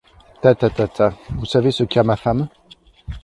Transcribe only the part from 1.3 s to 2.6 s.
vous savez ce qu’a ma femme!